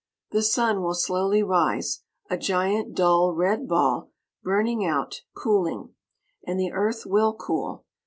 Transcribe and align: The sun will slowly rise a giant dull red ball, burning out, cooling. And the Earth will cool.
The 0.31 0.41
sun 0.41 0.81
will 0.81 0.95
slowly 0.95 1.43
rise 1.43 2.01
a 2.27 2.35
giant 2.35 2.95
dull 2.95 3.35
red 3.35 3.67
ball, 3.67 4.09
burning 4.41 4.83
out, 4.83 5.21
cooling. 5.37 5.93
And 6.43 6.59
the 6.59 6.71
Earth 6.71 7.05
will 7.05 7.35
cool. 7.35 7.85